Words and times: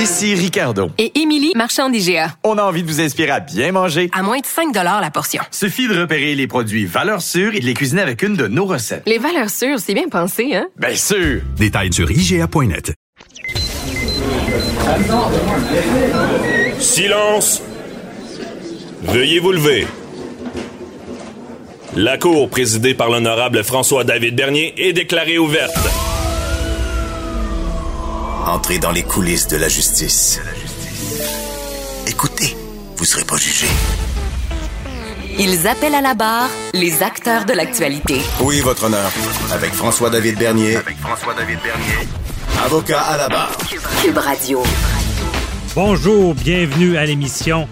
Ici 0.00 0.34
Ricardo. 0.34 0.88
Et 0.96 1.20
Émilie, 1.20 1.52
marchand 1.54 1.90
d'IGA. 1.90 2.34
On 2.42 2.56
a 2.56 2.62
envie 2.62 2.82
de 2.82 2.88
vous 2.88 3.02
inspirer 3.02 3.32
à 3.32 3.40
bien 3.40 3.70
manger. 3.70 4.08
À 4.14 4.22
moins 4.22 4.38
de 4.38 4.46
5 4.46 4.74
la 4.74 5.10
portion. 5.10 5.42
Suffit 5.50 5.88
de 5.88 6.00
repérer 6.00 6.34
les 6.34 6.46
produits 6.46 6.86
valeurs 6.86 7.20
sûres 7.20 7.54
et 7.54 7.60
de 7.60 7.66
les 7.66 7.74
cuisiner 7.74 8.00
avec 8.00 8.22
une 8.22 8.34
de 8.34 8.46
nos 8.46 8.64
recettes. 8.64 9.02
Les 9.04 9.18
valeurs 9.18 9.50
sûres, 9.50 9.78
c'est 9.78 9.92
bien 9.92 10.08
pensé, 10.08 10.54
hein? 10.54 10.68
Bien 10.78 10.94
sûr! 10.94 11.42
Détails 11.58 11.92
sur 11.92 12.10
IGA.net. 12.10 12.94
Silence! 16.78 17.62
Veuillez 19.02 19.38
vous 19.38 19.52
lever. 19.52 19.86
La 21.94 22.16
cour 22.16 22.48
présidée 22.48 22.94
par 22.94 23.10
l'honorable 23.10 23.62
François-David 23.62 24.34
Bernier 24.34 24.72
est 24.78 24.94
déclarée 24.94 25.36
ouverte. 25.36 25.76
Entrez 28.50 28.80
dans 28.80 28.90
les 28.90 29.04
coulisses 29.04 29.46
de 29.46 29.56
la 29.56 29.68
justice. 29.68 30.40
Écoutez, 32.08 32.56
vous 32.96 33.04
serez 33.04 33.22
pas 33.22 33.36
jugé. 33.36 33.68
Ils 35.38 35.68
appellent 35.68 35.94
à 35.94 36.00
la 36.00 36.14
barre 36.14 36.50
les 36.74 37.00
acteurs 37.04 37.44
de 37.44 37.52
l'actualité. 37.52 38.20
Oui, 38.40 38.60
votre 38.60 38.86
honneur. 38.86 39.08
Avec 39.52 39.72
François-David 39.72 40.36
Bernier. 40.36 40.74
Avec 40.74 40.98
François-David 40.98 41.60
Bernier. 41.62 42.08
Avocat 42.64 43.00
à 43.00 43.16
la 43.18 43.28
barre. 43.28 43.56
Cube 44.02 44.18
Radio. 44.18 44.64
Bonjour, 45.76 46.34
bienvenue 46.34 46.96
à 46.96 47.06
l'émission. 47.06 47.68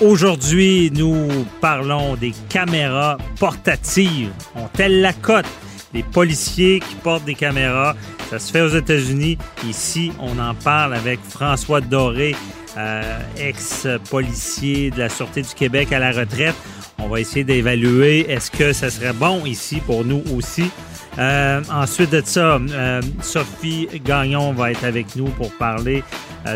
Aujourd'hui, 0.00 0.90
nous 0.94 1.44
parlons 1.60 2.16
des 2.16 2.32
caméras 2.48 3.18
portatives. 3.38 4.32
Ont-elles 4.54 5.02
la 5.02 5.12
cote? 5.12 5.44
Les 5.92 6.02
policiers 6.02 6.80
qui 6.80 6.94
portent 6.94 7.26
des 7.26 7.34
caméras, 7.34 7.94
ça 8.32 8.38
se 8.38 8.50
fait 8.50 8.62
aux 8.62 8.74
États-Unis. 8.74 9.36
Ici, 9.68 10.10
on 10.18 10.38
en 10.38 10.54
parle 10.54 10.94
avec 10.94 11.20
François 11.22 11.82
Doré, 11.82 12.34
euh, 12.78 13.18
ex-policier 13.36 14.90
de 14.90 15.00
la 15.00 15.10
Sûreté 15.10 15.42
du 15.42 15.54
Québec 15.54 15.92
à 15.92 15.98
la 15.98 16.12
retraite. 16.12 16.54
On 16.98 17.08
va 17.08 17.20
essayer 17.20 17.44
d'évaluer 17.44 18.20
est-ce 18.30 18.50
que 18.50 18.72
ça 18.72 18.88
serait 18.88 19.12
bon 19.12 19.44
ici 19.44 19.82
pour 19.84 20.06
nous 20.06 20.22
aussi. 20.34 20.70
Euh, 21.18 21.60
ensuite 21.70 22.08
de 22.08 22.22
ça, 22.24 22.56
euh, 22.56 23.02
Sophie 23.20 23.86
Gagnon 24.02 24.54
va 24.54 24.70
être 24.70 24.84
avec 24.84 25.14
nous 25.14 25.26
pour 25.26 25.52
parler 25.58 26.02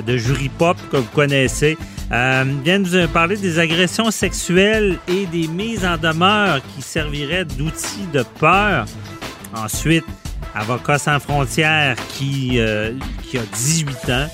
de 0.05 0.17
Jury 0.17 0.48
Pop 0.48 0.78
que 0.91 0.97
vous 0.97 1.11
connaissez. 1.15 1.77
Euh, 2.11 2.45
vient 2.65 2.78
nous 2.78 3.09
parler 3.09 3.37
des 3.37 3.59
agressions 3.59 4.11
sexuelles 4.11 4.98
et 5.09 5.27
des 5.27 5.47
mises 5.47 5.84
en 5.84 5.98
demeure 5.98 6.61
qui 6.75 6.81
serviraient 6.81 7.45
d'outils 7.45 8.09
de 8.15 8.25
peur. 8.41 8.87
Ensuite, 9.55 10.05
Avocat 10.57 10.99
sans 10.99 11.21
frontières 11.21 11.97
qui, 12.09 12.59
qui 13.23 13.39
a 13.39 13.43
18 13.53 14.11
ans. 14.11 14.29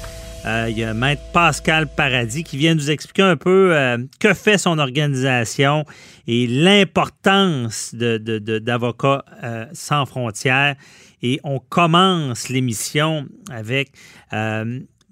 Euh, 0.44 0.66
il 0.68 0.78
y 0.78 0.82
a 0.82 0.92
Maître 0.92 1.22
Pascal 1.32 1.86
Paradis 1.86 2.42
qui 2.42 2.56
vient 2.56 2.74
nous 2.74 2.90
expliquer 2.90 3.22
un 3.22 3.36
peu 3.36 3.76
euh, 3.76 3.98
que 4.18 4.34
fait 4.34 4.58
son 4.58 4.78
organisation 4.78 5.84
et 6.26 6.48
l'importance 6.48 7.94
d'Avocats 7.94 9.24
de, 9.40 9.46
euh, 9.46 9.66
sans 9.72 10.04
frontières. 10.04 10.74
Et 11.22 11.38
on 11.44 11.60
commence 11.60 12.48
l'émission 12.48 13.26
avec 13.48 13.92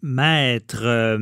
Maître 0.02 1.18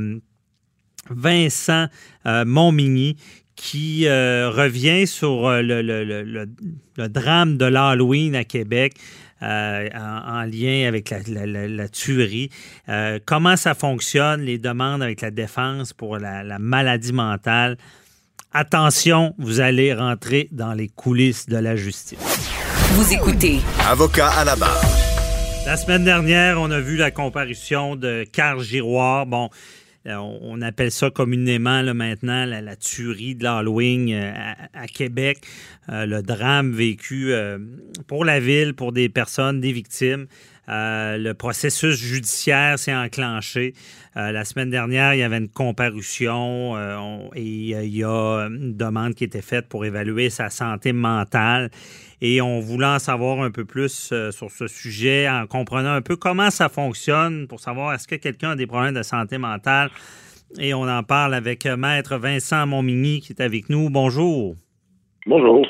Vincent 1.11 1.89
Montmigny 2.25 3.17
qui 3.55 4.09
revient 4.09 5.07
sur 5.07 5.51
le, 5.51 5.83
le, 5.83 7.09
drame 7.09 7.59
de 7.59 7.67
l'Halloween 7.67 8.35
à 8.35 8.45
Québec. 8.45 8.95
Euh, 9.41 9.89
en, 9.95 10.43
lien 10.43 10.89
avec 10.89 11.11
la, 11.11 11.89
tuerie. 11.89 12.51
Euh, 12.89 13.21
comment 13.25 13.57
ça 13.57 13.75
fonctionne, 13.75 14.41
les 14.41 14.59
demandes 14.59 15.01
avec 15.01 15.21
la 15.21 15.31
défense 15.31 15.93
pour 15.93 16.19
la, 16.19 16.59
maladie 16.59 17.13
mentale? 17.13 17.77
Attention, 18.53 19.35
vous 19.39 19.61
allez 19.61 19.95
rentrer 19.95 20.49
dans 20.51 20.73
les 20.73 20.89
coulisses 20.89 21.47
de 21.47 21.57
la 21.57 21.77
justice. 21.77 22.19
Vous 22.93 23.13
écoutez. 23.13 23.61
Avocat 23.89 24.31
à 24.31 24.45
la 24.45 24.57
barre. 24.57 24.83
La 25.67 25.77
semaine 25.77 26.03
dernière, 26.03 26.61
on 26.61 26.71
a 26.71 26.81
vu 26.81 26.97
la 26.97 27.11
comparution 27.11 27.95
de 27.95 28.25
Carl 28.33 28.61
Giroir. 28.61 29.27
Bon, 29.27 29.51
euh, 30.09 30.17
on 30.17 30.63
appelle 30.63 30.91
ça 30.91 31.11
communément 31.11 31.83
maintenant 31.95 32.47
la, 32.47 32.77
tuerie 32.77 33.35
de 33.35 33.45
l'Halloween 33.45 34.11
euh, 34.13 34.33
à, 34.73 34.87
Québec, 34.87 35.47
euh, 35.89 36.07
le 36.07 36.23
drame 36.23 36.73
vécu 36.73 37.33
pour 38.07 38.25
la 38.25 38.41
ville, 38.41 38.75
pour 38.75 38.93
des 38.93 39.09
personnes, 39.09 39.61
des 39.61 39.73
victimes. 39.73 40.27
Le 40.69 41.33
processus 41.33 41.97
judiciaire 41.97 42.79
s'est 42.79 42.95
enclenché. 42.95 43.73
la 44.15 44.45
semaine 44.45 44.71
dernière, 44.71 45.15
il 45.15 45.21
y 45.21 45.23
avait 45.23 45.39
une 45.39 45.49
comparution 45.49 46.77
et 47.35 47.43
il 47.43 47.97
y 47.97 48.05
a 48.05 48.47
une 48.47 48.77
demande 48.77 49.15
qui 49.15 49.25
était 49.25 49.43
faite 49.43 49.69
pour 49.69 49.85
évaluer 49.85 50.31
sa 50.31 50.51
santé 50.51 50.93
mentale. 50.93 51.71
Et 52.21 52.41
on 52.41 52.61
voulait 52.61 52.87
en 52.87 52.99
savoir 52.99 53.41
un 53.43 53.51
peu 53.51 53.65
plus 53.65 54.13
sur 54.31 54.51
ce 54.51 54.67
sujet 54.67 55.29
en 55.29 55.47
comprenant 55.47 55.93
un 55.93 56.03
peu 56.03 56.17
comment 56.17 56.51
ça 56.51 56.69
fonctionne 56.69 57.47
pour 57.47 57.61
savoir 57.61 57.95
est-ce 57.95 58.09
que 58.09 58.17
quelqu'un 58.17 58.51
a 58.51 58.57
des 58.57 58.67
problèmes 58.67 58.95
de 58.95 59.03
santé 59.03 59.39
mentale. 59.39 59.91
Et 60.59 60.75
on 60.75 60.89
en 60.89 61.03
parle 61.03 61.35
avec 61.35 61.67
Maître 61.67 62.17
Vincent 62.17 62.67
Montmigny 62.67 63.21
qui 63.21 63.33
est 63.33 63.43
avec 63.43 63.69
nous. 63.69 63.91
Bonjour. 63.91 64.55
Bonjour. 65.27 65.67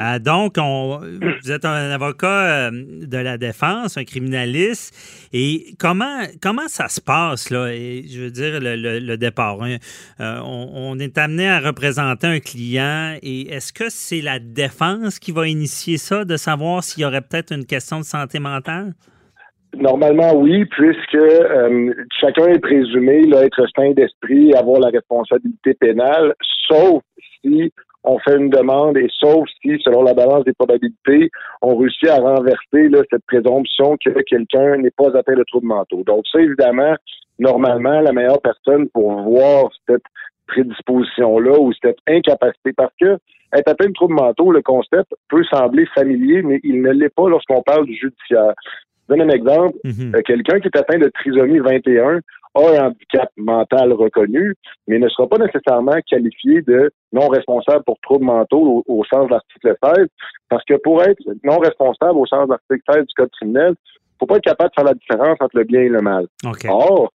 Euh, 0.00 0.18
donc, 0.18 0.54
on, 0.58 0.98
vous 1.42 1.52
êtes 1.52 1.64
un 1.64 1.90
avocat 1.90 2.68
euh, 2.68 2.70
de 2.72 3.16
la 3.18 3.38
défense, 3.38 3.96
un 3.96 4.04
criminaliste. 4.04 4.94
Et 5.32 5.74
comment, 5.78 6.22
comment 6.42 6.66
ça 6.66 6.88
se 6.88 7.00
passe, 7.00 7.50
là? 7.50 7.68
je 7.68 8.24
veux 8.24 8.30
dire, 8.30 8.58
le, 8.60 9.16
départ. 9.16 9.62
Hein? 9.62 9.76
Euh, 10.20 10.40
on, 10.44 10.98
est 10.98 11.16
amené 11.18 11.48
à 11.48 11.60
représenter 11.60 12.26
un 12.26 12.40
client. 12.40 13.16
Et 13.22 13.52
est-ce 13.52 13.72
que 13.72 13.84
c'est 13.88 14.20
la 14.20 14.38
défense 14.38 15.18
qui 15.18 15.32
va 15.32 15.46
initier 15.46 15.96
ça, 15.96 16.24
de 16.24 16.36
savoir 16.36 16.82
s'il 16.82 17.02
y 17.02 17.06
aurait 17.06 17.22
peut-être 17.22 17.52
une 17.52 17.66
question 17.66 17.98
de 17.98 18.04
santé 18.04 18.40
mentale? 18.40 18.94
Normalement, 19.76 20.34
oui, 20.36 20.64
puisque 20.66 21.18
chacun 22.20 22.46
est 22.46 22.60
présumé 22.60 23.22
là, 23.22 23.44
être 23.44 23.66
sain 23.76 23.90
d'esprit 23.90 24.50
et 24.50 24.56
avoir 24.56 24.80
la 24.80 24.88
responsabilité 24.88 25.74
pénale, 25.74 26.34
sauf 26.68 27.02
si 27.42 27.72
on 28.04 28.18
fait 28.18 28.36
une 28.36 28.50
demande 28.50 28.96
et 28.98 29.08
sauf 29.18 29.48
si, 29.62 29.78
selon 29.82 30.02
la 30.02 30.14
balance 30.14 30.44
des 30.44 30.52
probabilités, 30.52 31.30
on 31.62 31.76
réussit 31.76 32.08
à 32.08 32.16
renverser 32.16 32.90
cette 33.10 33.24
présomption 33.26 33.96
que 33.96 34.10
quelqu'un 34.22 34.76
n'est 34.76 34.90
pas 34.90 35.16
atteint 35.16 35.34
de 35.34 35.44
troubles 35.44 35.68
mentaux. 35.68 36.02
Donc 36.04 36.24
ça, 36.30 36.40
évidemment, 36.40 36.94
normalement, 37.38 38.00
la 38.00 38.12
meilleure 38.12 38.42
personne 38.42 38.88
pour 38.90 39.10
voir 39.22 39.70
cette 39.88 40.02
prédisposition-là 40.46 41.58
ou 41.58 41.72
cette 41.82 41.98
incapacité, 42.06 42.72
parce 42.76 42.92
que 43.00 43.16
être 43.54 43.68
atteint 43.68 43.88
de 43.88 43.92
troubles 43.92 44.14
mentaux, 44.14 44.52
le 44.52 44.62
concept 44.62 45.14
peut 45.30 45.44
sembler 45.44 45.86
familier, 45.94 46.42
mais 46.42 46.60
il 46.62 46.82
ne 46.82 46.90
l'est 46.90 47.14
pas 47.14 47.28
lorsqu'on 47.28 47.62
parle 47.62 47.86
du 47.86 47.94
judiciaire. 47.94 48.52
Je 49.08 49.14
donne 49.14 49.30
un 49.30 49.34
exemple. 49.34 49.76
Mm-hmm. 49.84 50.16
Euh, 50.16 50.22
quelqu'un 50.22 50.60
qui 50.60 50.68
est 50.68 50.76
atteint 50.76 50.98
de 50.98 51.10
trisomie 51.14 51.58
21 51.58 52.20
a 52.54 52.60
un 52.60 52.86
handicap 52.86 53.30
mental 53.36 53.92
reconnu, 53.92 54.54
mais 54.86 54.98
ne 54.98 55.08
sera 55.08 55.28
pas 55.28 55.38
nécessairement 55.38 55.96
qualifié 56.08 56.62
de 56.62 56.90
non 57.12 57.28
responsable 57.28 57.82
pour 57.84 57.98
troubles 58.00 58.26
mentaux 58.26 58.84
au, 58.86 59.04
sens 59.04 59.26
de 59.26 59.32
l'article 59.32 59.76
16, 59.82 60.06
parce 60.48 60.64
que 60.64 60.74
pour 60.74 61.02
être 61.02 61.20
non 61.42 61.58
responsable 61.58 62.16
au 62.16 62.26
sens 62.26 62.46
de 62.46 62.50
l'article 62.50 62.82
16 62.92 63.06
du 63.06 63.14
Code 63.16 63.30
criminel, 63.30 63.74
il 63.74 64.16
faut 64.20 64.26
pas 64.26 64.36
être 64.36 64.44
capable 64.44 64.70
de 64.70 64.74
faire 64.74 64.84
la 64.84 64.94
différence 64.94 65.36
entre 65.40 65.58
le 65.58 65.64
bien 65.64 65.80
et 65.80 65.88
le 65.88 66.00
mal. 66.00 66.26
Or, 66.68 67.12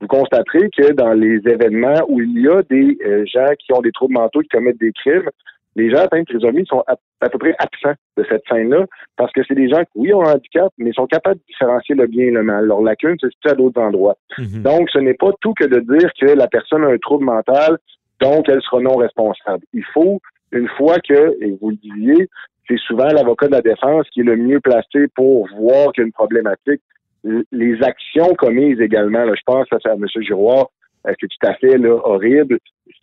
vous 0.00 0.06
constaterez 0.06 0.70
que 0.76 0.92
dans 0.92 1.12
les 1.12 1.36
événements 1.46 2.02
où 2.08 2.20
il 2.20 2.40
y 2.40 2.48
a 2.48 2.62
des 2.62 2.96
euh, 3.06 3.24
gens 3.26 3.52
qui 3.58 3.72
ont 3.72 3.82
des 3.82 3.92
troubles 3.92 4.14
mentaux 4.14 4.40
qui 4.40 4.48
commettent 4.48 4.80
des 4.80 4.92
crimes, 4.92 5.28
les 5.76 5.90
gens 5.90 5.98
atteints 5.98 6.20
de 6.20 6.24
trisomie 6.24 6.66
sont 6.66 6.82
à, 6.86 7.28
peu 7.28 7.38
près 7.38 7.54
absents 7.58 7.94
de 8.16 8.24
cette 8.28 8.42
scène-là 8.48 8.86
parce 9.16 9.32
que 9.32 9.42
c'est 9.46 9.54
des 9.54 9.68
gens 9.68 9.82
qui, 9.84 9.90
oui, 9.96 10.12
ont 10.12 10.22
un 10.22 10.34
handicap, 10.34 10.72
mais 10.78 10.92
sont 10.92 11.06
capables 11.06 11.36
de 11.36 11.44
différencier 11.46 11.94
le 11.94 12.06
bien 12.06 12.26
et 12.26 12.30
le 12.30 12.42
mal. 12.42 12.66
Leur 12.66 12.82
lacune 12.82 13.16
se 13.20 13.28
situe 13.30 13.48
à 13.48 13.54
d'autres 13.54 13.80
endroits. 13.80 14.16
Mhm. 14.38 14.62
Donc, 14.62 14.90
ce 14.90 14.98
n'est 14.98 15.14
pas 15.14 15.30
tout 15.40 15.54
que 15.54 15.64
de 15.64 15.80
dire 15.80 16.10
que 16.20 16.26
la 16.26 16.48
personne 16.48 16.84
a 16.84 16.88
un 16.88 16.98
trouble 16.98 17.24
mental, 17.24 17.78
donc 18.20 18.48
elle 18.48 18.60
sera 18.62 18.80
non 18.80 18.96
responsable. 18.96 19.64
Il 19.72 19.84
faut, 19.94 20.20
une 20.52 20.68
fois 20.76 20.96
que, 20.98 21.36
et 21.40 21.56
vous 21.60 21.70
le 21.70 21.76
disiez, 21.76 22.28
c'est 22.68 22.78
souvent 22.78 23.08
l'avocat 23.08 23.46
de 23.46 23.52
la 23.52 23.62
défense 23.62 24.08
qui 24.10 24.20
est 24.20 24.24
le 24.24 24.36
mieux 24.36 24.60
placé 24.60 25.06
pour 25.14 25.48
voir 25.56 25.92
qu'il 25.92 26.02
y 26.02 26.04
a 26.04 26.06
une 26.06 26.12
problématique. 26.12 26.82
Les 27.52 27.82
actions 27.82 28.34
commises 28.34 28.80
également, 28.80 29.24
là, 29.24 29.34
je 29.36 29.42
pense 29.44 29.66
à, 29.72 29.76
à 29.88 29.94
M. 29.94 30.06
Giroir, 30.20 30.68
c'est 31.04 31.28
tout 31.28 31.46
à 31.46 31.54
fait 31.54 31.78
là, 31.78 31.96
horrible? 32.04 32.58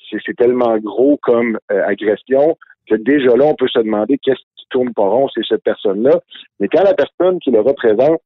C'est 0.09 0.35
tellement 0.37 0.77
gros 0.77 1.17
comme 1.21 1.57
euh, 1.71 1.83
agression 1.85 2.57
que 2.89 2.95
déjà 2.95 3.35
là, 3.35 3.45
on 3.45 3.55
peut 3.55 3.67
se 3.67 3.79
demander 3.79 4.17
qu'est-ce 4.17 4.39
qui 4.55 4.65
tourne 4.69 4.93
pas 4.93 5.03
rond, 5.03 5.27
c'est 5.33 5.45
cette 5.47 5.63
personne-là. 5.63 6.19
Mais 6.59 6.67
quand 6.69 6.83
la 6.83 6.93
personne 6.93 7.39
qui 7.39 7.51
le 7.51 7.59
représente 7.59 8.21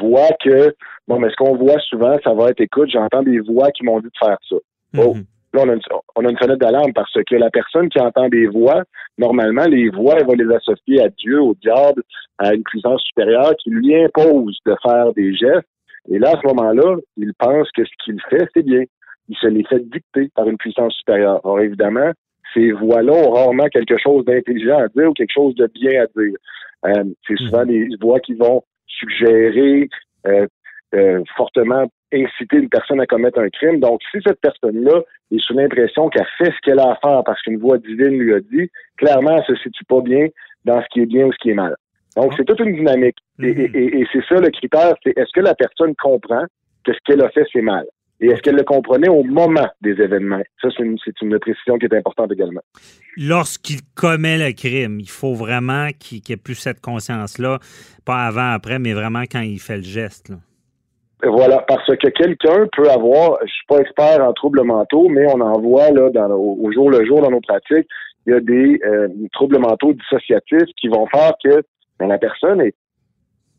voit 0.00 0.30
que, 0.40 0.74
bon, 1.08 1.18
mais 1.18 1.30
ce 1.30 1.36
qu'on 1.36 1.56
voit 1.56 1.80
souvent, 1.80 2.16
ça 2.22 2.34
va 2.34 2.50
être, 2.50 2.60
écoute, 2.60 2.90
j'entends 2.92 3.22
des 3.22 3.40
voix 3.40 3.70
qui 3.72 3.84
m'ont 3.84 4.00
dit 4.00 4.06
de 4.06 4.26
faire 4.26 4.38
ça. 4.48 4.56
Mhm. 4.92 5.00
Oh, 5.04 5.14
là, 5.54 5.62
on 5.64 5.68
a, 5.68 5.74
une, 5.74 5.80
on 6.16 6.24
a 6.24 6.30
une 6.30 6.38
fenêtre 6.38 6.60
d'alarme 6.60 6.92
parce 6.92 7.12
que 7.12 7.34
la 7.34 7.50
personne 7.50 7.88
qui 7.88 8.00
entend 8.00 8.28
des 8.28 8.46
voix, 8.46 8.84
normalement, 9.18 9.64
les 9.64 9.90
voix, 9.90 10.16
elle 10.18 10.26
va 10.26 10.34
les 10.34 10.54
associer 10.54 11.02
à 11.02 11.08
Dieu, 11.08 11.40
au 11.42 11.54
diable, 11.54 12.02
à 12.38 12.54
une 12.54 12.62
puissance 12.62 13.02
supérieure 13.02 13.54
qui 13.62 13.70
lui 13.70 13.94
impose 14.02 14.58
de 14.64 14.74
faire 14.82 15.12
des 15.14 15.34
gestes. 15.34 15.66
Et 16.10 16.18
là, 16.18 16.30
à 16.30 16.40
ce 16.40 16.46
moment-là, 16.48 16.96
il 17.16 17.32
pense 17.34 17.70
que 17.72 17.84
ce 17.84 17.90
qu'il 18.04 18.20
fait, 18.28 18.46
c'est 18.54 18.64
bien. 18.64 18.82
Il 19.28 19.36
se 19.36 19.46
les 19.46 19.64
fait 19.64 19.80
dicter 19.88 20.30
par 20.34 20.48
une 20.48 20.56
puissance 20.56 20.94
supérieure. 20.94 21.40
Alors 21.44 21.60
évidemment, 21.60 22.10
ces 22.54 22.72
voix-là 22.72 23.12
ont 23.12 23.30
rarement 23.30 23.68
quelque 23.68 23.96
chose 23.98 24.24
d'intelligent 24.24 24.78
à 24.78 24.88
dire 24.88 25.10
ou 25.10 25.12
quelque 25.12 25.32
chose 25.32 25.54
de 25.54 25.68
bien 25.68 26.02
à 26.02 26.06
dire. 26.06 26.36
Euh, 26.86 27.04
c'est 27.26 27.38
souvent 27.38 27.64
des 27.64 27.88
voix 28.00 28.20
qui 28.20 28.34
vont 28.34 28.62
suggérer, 28.86 29.88
euh, 30.26 30.46
euh, 30.94 31.22
fortement 31.36 31.86
inciter 32.12 32.58
une 32.58 32.68
personne 32.68 33.00
à 33.00 33.06
commettre 33.06 33.38
un 33.38 33.48
crime. 33.48 33.80
Donc, 33.80 34.00
si 34.10 34.18
cette 34.26 34.40
personne-là 34.40 35.00
est 35.30 35.38
sous 35.38 35.54
l'impression 35.54 36.08
qu'elle 36.08 36.26
fait 36.36 36.52
ce 36.52 36.60
qu'elle 36.62 36.80
a 36.80 36.90
à 36.90 36.98
faire 37.02 37.22
parce 37.24 37.40
qu'une 37.42 37.58
voix 37.58 37.78
divine 37.78 38.18
lui 38.18 38.34
a 38.34 38.40
dit, 38.40 38.70
clairement, 38.98 39.38
elle 39.38 39.56
se 39.56 39.62
situe 39.62 39.84
pas 39.86 40.00
bien 40.00 40.26
dans 40.64 40.82
ce 40.82 40.86
qui 40.92 41.00
est 41.00 41.06
bien 41.06 41.26
ou 41.26 41.32
ce 41.32 41.38
qui 41.38 41.50
est 41.50 41.54
mal. 41.54 41.76
Donc, 42.16 42.34
c'est 42.36 42.44
toute 42.44 42.60
une 42.60 42.74
dynamique. 42.74 43.16
Et, 43.42 43.48
et 43.48 44.06
c'est 44.12 44.24
ça 44.28 44.40
le 44.40 44.50
critère, 44.50 44.94
c'est 45.02 45.16
est-ce 45.16 45.32
que 45.32 45.40
la 45.40 45.54
personne 45.54 45.94
comprend 45.96 46.44
que 46.84 46.92
ce 46.92 46.98
qu'elle 47.04 47.22
a 47.22 47.30
fait, 47.30 47.44
c'est 47.52 47.62
mal? 47.62 47.86
Et 48.22 48.26
est-ce 48.26 48.40
qu'elle 48.40 48.54
le 48.54 48.62
comprenait 48.62 49.08
au 49.08 49.24
moment 49.24 49.68
des 49.80 50.00
événements? 50.00 50.42
Ça, 50.60 50.68
c'est 50.76 50.84
une, 50.84 50.96
une, 51.22 51.38
précision 51.40 51.76
qui 51.76 51.86
est 51.86 51.94
importante 51.94 52.30
également. 52.30 52.60
Lorsqu'il 53.16 53.80
commet 53.96 54.38
le 54.38 54.52
crime, 54.52 55.00
il 55.00 55.10
faut 55.10 55.34
vraiment 55.34 55.88
qu'il 55.98 56.20
ait 56.30 56.36
plus 56.36 56.54
cette 56.54 56.80
conscience-là, 56.80 57.58
pas 58.04 58.26
avant, 58.26 58.52
après, 58.52 58.78
mais 58.78 58.92
vraiment 58.92 59.22
quand 59.22 59.40
il 59.40 59.58
fait 59.58 59.78
le 59.78 59.82
geste. 59.82 60.28
Là. 60.28 60.36
Voilà, 61.24 61.64
parce 61.66 61.86
que 61.86 62.08
quelqu'un 62.08 62.66
peut 62.76 62.88
avoir, 62.90 63.38
je 63.42 63.50
suis 63.50 63.66
pas 63.68 63.78
expert 63.78 64.24
en 64.24 64.32
troubles 64.32 64.62
mentaux, 64.62 65.08
mais 65.08 65.26
on 65.26 65.40
en 65.40 65.60
voit 65.60 65.90
là 65.90 66.10
dans, 66.10 66.30
au 66.30 66.70
jour 66.72 66.90
le 66.90 67.04
jour 67.04 67.22
dans 67.22 67.30
nos 67.30 67.40
pratiques, 67.40 67.88
il 68.26 68.32
y 68.32 68.36
a 68.36 68.40
des 68.40 68.80
euh, 68.84 69.08
troubles 69.32 69.58
mentaux 69.58 69.92
dissociatifs 69.92 70.72
qui 70.80 70.88
vont 70.88 71.06
faire 71.08 71.32
que 71.44 71.62
la 72.06 72.18
personne 72.18 72.60
est 72.60 72.74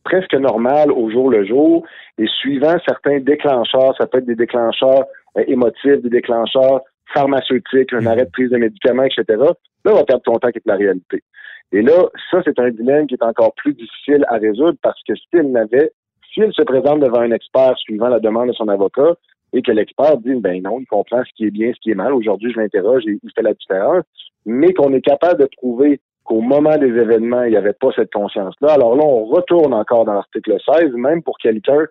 presque 0.03 0.33
normale 0.33 0.91
au 0.91 1.09
jour 1.09 1.29
le 1.29 1.45
jour 1.45 1.85
et 2.17 2.27
suivant 2.27 2.75
certains 2.85 3.19
déclencheurs, 3.19 3.95
ça 3.97 4.05
peut 4.05 4.19
être 4.19 4.25
des 4.25 4.35
déclencheurs 4.35 5.05
euh, 5.37 5.43
émotifs, 5.47 6.01
des 6.01 6.09
déclencheurs 6.09 6.81
pharmaceutiques, 7.13 7.93
un 7.93 7.99
mm-hmm. 7.99 8.07
arrêt 8.07 8.25
de 8.25 8.31
prise 8.31 8.49
de 8.49 8.57
médicaments, 8.57 9.03
etc. 9.03 9.23
Là, 9.29 9.91
on 9.91 9.95
va 9.95 10.03
perdre 10.03 10.23
contact 10.23 10.57
avec 10.57 10.65
la 10.65 10.75
réalité. 10.75 11.23
Et 11.71 11.81
là, 11.81 12.07
ça, 12.29 12.41
c'est 12.45 12.59
un 12.59 12.69
dilemme 12.69 13.07
qui 13.07 13.15
est 13.15 13.23
encore 13.23 13.53
plus 13.55 13.73
difficile 13.73 14.25
à 14.27 14.37
résoudre 14.37 14.77
parce 14.81 15.01
que 15.07 15.13
s'il 15.15 15.51
n'avait 15.51 15.91
s'il 16.33 16.51
se 16.53 16.63
présente 16.63 16.99
devant 16.99 17.19
un 17.19 17.31
expert 17.31 17.77
suivant 17.77 18.09
la 18.09 18.19
demande 18.19 18.49
de 18.49 18.53
son 18.53 18.67
avocat 18.67 19.15
et 19.53 19.61
que 19.61 19.71
l'expert 19.71 20.17
dit 20.17 20.33
ben 20.35 20.61
non, 20.63 20.79
il 20.79 20.87
comprend 20.87 21.23
ce 21.23 21.31
qui 21.35 21.45
est 21.45 21.51
bien, 21.51 21.71
ce 21.73 21.79
qui 21.79 21.91
est 21.91 21.95
mal, 21.95 22.13
aujourd'hui 22.13 22.51
je 22.51 22.59
l'interroge 22.59 23.03
et 23.07 23.19
il 23.21 23.31
fait 23.35 23.43
la 23.43 23.53
différence, 23.53 24.03
mais 24.45 24.73
qu'on 24.73 24.93
est 24.93 25.01
capable 25.01 25.41
de 25.41 25.49
trouver 25.57 25.99
qu'au 26.23 26.41
moment 26.41 26.77
des 26.77 26.87
événements, 26.87 27.43
il 27.43 27.51
n'y 27.51 27.57
avait 27.57 27.73
pas 27.73 27.89
cette 27.95 28.11
conscience-là. 28.11 28.73
Alors 28.73 28.95
là, 28.95 29.03
on 29.03 29.25
retourne 29.25 29.73
encore 29.73 30.05
dans 30.05 30.13
l'article 30.13 30.57
16, 30.65 30.93
même 30.93 31.21
pour 31.21 31.37
quelqu'un 31.37 31.85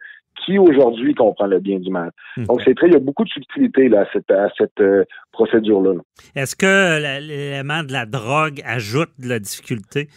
qui 0.44 0.58
aujourd'hui 0.58 1.14
comprend 1.14 1.46
le 1.46 1.61
bien 1.61 1.79
du 1.79 1.90
mal. 1.90 2.11
Donc 2.37 2.62
c'est 2.64 2.75
très, 2.75 2.88
il 2.88 2.94
y 2.94 2.96
a 2.96 3.00
beaucoup 3.00 3.25
de 3.25 3.29
subtilité 3.29 3.88
là, 3.88 4.00
à 4.02 4.49
cette, 4.56 4.81
euh, 4.81 5.05
procédure-là. 5.32 6.00
Est-ce 6.34 6.56
que 6.56 6.99
l'élément 7.20 7.82
de 7.82 7.93
la 7.93 8.06
drogue 8.06 8.61
ajoute 8.64 9.11
de 9.19 9.29
la 9.29 9.38
difficulté? 9.38 10.08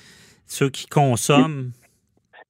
Ceux 0.47 0.69
qui 0.69 0.87
consomment? 0.87 1.71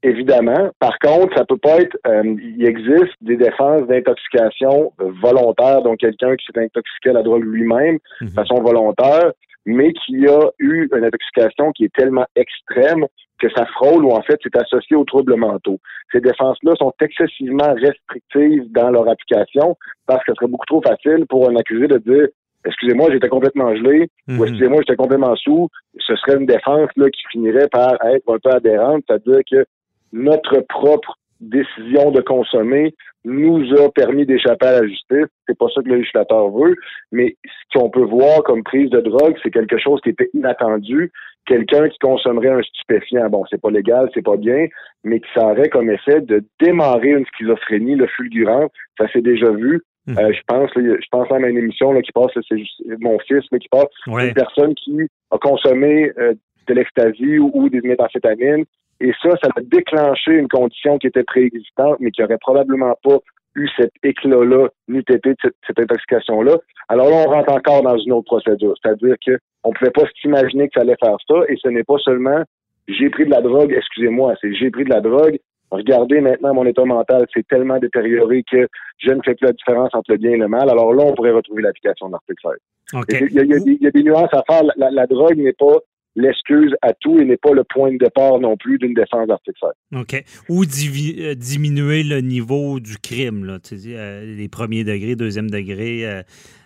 Évidemment. 0.03 0.69
Par 0.79 0.99
contre, 0.99 1.35
ça 1.35 1.45
peut 1.45 1.57
pas 1.57 1.81
être. 1.81 1.97
Euh, 2.05 2.35
il 2.39 2.63
existe 2.63 3.15
des 3.21 3.37
défenses 3.37 3.87
d'intoxication 3.87 4.93
volontaire, 4.99 5.81
donc 5.81 5.97
quelqu'un 5.97 6.35
qui 6.35 6.45
s'est 6.45 6.63
intoxiqué 6.63 7.09
à 7.09 7.13
la 7.13 7.23
drogue 7.23 7.43
lui-même 7.43 7.97
de 8.21 8.25
mhm. 8.25 8.31
façon 8.31 8.61
volontaire, 8.61 9.31
mais 9.65 9.93
qui 9.93 10.27
a 10.27 10.49
eu 10.59 10.87
une 10.95 11.03
intoxication 11.03 11.71
qui 11.71 11.85
est 11.85 11.93
tellement 11.93 12.25
extrême 12.35 13.05
que 13.39 13.49
ça 13.49 13.65
frôle 13.65 14.05
ou 14.05 14.11
en 14.11 14.21
fait 14.21 14.39
c'est 14.43 14.55
associé 14.55 14.95
aux 14.95 15.03
troubles 15.03 15.35
mentaux. 15.35 15.79
Ces 16.11 16.21
défenses-là 16.21 16.73
sont 16.77 16.93
excessivement 17.01 17.73
restrictives 17.73 18.71
dans 18.71 18.91
leur 18.91 19.09
application 19.09 19.75
parce 20.07 20.23
que 20.23 20.31
ce 20.31 20.35
serait 20.35 20.51
beaucoup 20.51 20.65
trop 20.67 20.81
facile 20.81 21.25
pour 21.27 21.49
un 21.49 21.55
accusé 21.55 21.87
de 21.87 21.97
dire 21.97 22.27
excusez-moi, 22.65 23.11
j'étais 23.11 23.29
complètement 23.29 23.75
gelé, 23.75 24.09
ou 24.27 24.31
mhm. 24.31 24.43
excusez-moi, 24.43 24.79
j'étais 24.81 24.95
complètement 24.95 25.35
sous, 25.35 25.69
ce 25.99 26.15
serait 26.15 26.37
une 26.37 26.45
défense 26.45 26.89
là, 26.95 27.09
qui 27.09 27.21
finirait 27.31 27.67
par 27.67 27.93
être 28.05 28.23
un 28.27 28.39
peu 28.39 28.49
adhérente, 28.49 29.03
c'est-à-dire 29.07 29.41
que 29.49 29.65
notre 30.13 30.61
propre 30.61 31.15
décision 31.49 32.11
de 32.11 32.21
consommer 32.21 32.93
nous 33.25 33.73
a 33.73 33.89
permis 33.89 34.25
d'échapper 34.25 34.67
à 34.67 34.81
la 34.81 34.87
justice. 34.87 35.27
C'est 35.47 35.57
pas 35.57 35.67
ça 35.73 35.81
que 35.81 35.89
le 35.89 35.97
législateur 35.97 36.49
veut, 36.51 36.75
mais 37.11 37.35
ce 37.43 37.79
qu'on 37.79 37.89
peut 37.89 38.03
voir 38.05 38.43
comme 38.43 38.63
prise 38.63 38.89
de 38.91 39.01
drogue, 39.01 39.35
c'est 39.43 39.51
quelque 39.51 39.77
chose 39.77 39.99
qui 40.01 40.09
était 40.09 40.29
inattendu. 40.33 41.11
Quelqu'un 41.45 41.89
qui 41.89 41.97
consommerait 41.99 42.49
un 42.49 42.61
stupéfiant, 42.61 43.29
bon, 43.29 43.43
c'est 43.49 43.61
pas 43.61 43.69
légal, 43.69 44.09
c'est 44.13 44.23
pas 44.23 44.37
bien, 44.37 44.67
mais 45.03 45.19
qui 45.19 45.27
ça 45.33 45.45
aurait 45.47 45.69
comme 45.69 45.89
effet 45.89 46.21
de 46.21 46.43
démarrer 46.59 47.11
une 47.11 47.25
schizophrénie, 47.27 47.95
le 47.95 48.07
fulgurant. 48.07 48.67
Ça 48.97 49.07
s'est 49.11 49.21
déjà 49.21 49.51
vu. 49.51 49.81
Mmh. 50.07 50.17
Euh, 50.19 50.33
je 50.33 50.41
pense, 50.47 50.69
je 50.75 51.07
pense 51.11 51.31
à 51.31 51.37
une 51.39 51.57
émission 51.57 51.91
là, 51.91 52.01
qui 52.01 52.11
passe, 52.11 52.31
c'est 52.47 52.57
mon 52.99 53.17
fils, 53.19 53.43
mais 53.51 53.59
qui 53.59 53.69
passe, 53.69 53.87
une 54.07 54.33
personne 54.33 54.75
qui 54.75 55.07
a 55.31 55.37
consommé 55.39 56.11
euh, 56.19 56.33
de 56.67 56.73
l'ecstasy 56.73 57.39
ou, 57.39 57.51
ou, 57.53 57.69
des 57.69 57.81
méthamphétamines, 57.81 58.65
et 58.99 59.11
ça, 59.21 59.29
ça 59.43 59.49
a 59.55 59.61
déclenché 59.61 60.31
une 60.31 60.47
condition 60.47 60.97
qui 60.97 61.07
était 61.07 61.23
préexistante, 61.23 61.97
mais 61.99 62.11
qui 62.11 62.23
aurait 62.23 62.37
probablement 62.37 62.95
pas 63.03 63.17
eu 63.55 63.67
cet 63.77 63.91
éclat-là, 64.03 64.67
ni 64.87 64.99
de 64.99 65.35
cette, 65.41 65.79
intoxication-là. 65.79 66.57
Alors 66.89 67.09
là, 67.09 67.25
on 67.27 67.31
rentre 67.31 67.53
encore 67.53 67.81
dans 67.83 67.97
une 67.97 68.13
autre 68.13 68.25
procédure. 68.25 68.73
C'est-à-dire 68.81 69.15
qu'on 69.25 69.69
ne 69.69 69.73
pouvait 69.75 69.91
pas 69.91 70.03
s'imaginer 70.21 70.67
que 70.67 70.73
ça 70.75 70.81
allait 70.81 70.97
faire 71.01 71.17
ça, 71.27 71.35
et 71.47 71.55
ce 71.61 71.69
n'est 71.69 71.83
pas 71.83 71.97
seulement 71.99 72.43
j'ai 72.87 73.09
pris 73.09 73.25
de 73.25 73.31
la 73.31 73.41
drogue, 73.41 73.73
excusez-moi, 73.75 74.35
c'est 74.39 74.53
j'ai 74.53 74.69
pris 74.69 74.83
de 74.83 74.89
la 74.89 75.01
drogue, 75.01 75.39
regardez 75.71 76.21
maintenant 76.21 76.53
mon 76.53 76.65
état 76.65 76.85
mental, 76.85 77.25
c'est 77.33 77.47
tellement 77.47 77.79
détérioré 77.79 78.43
que 78.49 78.67
je 78.99 79.11
ne 79.11 79.21
fais 79.25 79.33
plus 79.33 79.47
la 79.47 79.53
différence 79.53 79.89
entre 79.93 80.11
le 80.11 80.17
bien 80.17 80.31
et 80.31 80.37
le 80.37 80.47
mal. 80.47 80.69
Alors 80.69 80.93
là, 80.93 81.03
on 81.03 81.15
pourrait 81.15 81.31
retrouver 81.31 81.63
l'application 81.63 82.07
de 82.07 82.11
l'article 82.11 82.59
16. 82.93 83.31
Il, 83.31 83.33
y 83.33 83.87
a, 83.87 83.91
des 83.91 84.03
nuances 84.03 84.33
à 84.33 84.43
faire. 84.47 84.61
la 84.77 85.07
drogue 85.07 85.37
n'est 85.37 85.53
pas 85.53 85.79
l'excuse 86.15 86.73
à 86.81 86.93
tout 86.93 87.19
et 87.19 87.25
n'est 87.25 87.37
pas 87.37 87.51
le 87.51 87.63
point 87.63 87.91
de 87.91 87.97
départ 87.97 88.39
non 88.39 88.55
plus 88.57 88.77
d'une 88.77 88.93
défense 88.93 89.27
d'article 89.27 89.65
OK. 89.95 90.23
Ou 90.49 90.63
euh, 90.63 91.35
diminuer 91.35 92.03
le 92.03 92.21
niveau 92.21 92.79
du 92.79 92.97
crime, 92.97 93.45
là, 93.45 93.59
tu 93.59 93.75
euh, 93.87 94.35
les 94.35 94.47
premiers 94.47 94.83
degrés, 94.83 95.15
deuxième 95.15 95.49
degré. 95.49 96.05
Euh, 96.05 96.21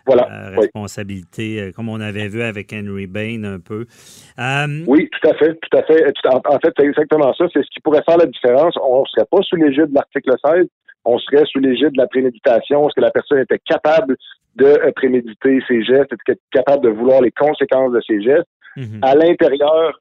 voilà. 0.05 0.49
responsabilité, 0.57 1.71
comme 1.75 1.87
on 1.87 1.99
avait 1.99 2.29
vu 2.29 2.41
avec 2.41 2.73
Henry 2.73 3.05
Bain 3.05 3.43
un 3.43 3.59
peu. 3.59 3.85
oui, 4.87 5.07
tout 5.11 5.29
à 5.29 5.35
fait, 5.35 5.53
tout 5.53 5.77
à 5.77 5.83
fait. 5.83 6.03
En 6.25 6.59
fait, 6.59 6.73
c'est 6.75 6.85
exactement 6.85 7.31
ça. 7.33 7.45
C'est 7.53 7.61
ce 7.61 7.69
qui 7.71 7.79
pourrait 7.79 8.01
faire 8.03 8.17
la 8.17 8.25
différence. 8.25 8.75
On 8.81 9.01
ne 9.01 9.05
serait 9.05 9.27
pas 9.29 9.41
sous 9.43 9.55
l'égide 9.55 9.89
de 9.89 9.93
l'article 9.93 10.33
16, 10.43 10.65
on 11.05 11.19
serait 11.19 11.45
sous 11.45 11.59
l'égide 11.59 11.91
de 11.91 11.97
la 11.99 12.07
préméditation. 12.07 12.87
Est-ce 12.87 12.95
que 12.95 13.01
la 13.01 13.11
personne 13.11 13.37
était 13.37 13.59
capable 13.59 14.17
de 14.55 14.91
préméditer 14.95 15.59
ses 15.67 15.83
gestes, 15.83 16.11
était 16.27 16.39
capable 16.51 16.85
de 16.85 16.89
vouloir 16.89 17.21
les 17.21 17.31
conséquences 17.31 17.91
de 17.91 18.01
ses 18.01 18.23
gestes? 18.23 18.49
Mhm. 18.79 18.99
à 19.01 19.13
l'intérieur 19.15 19.99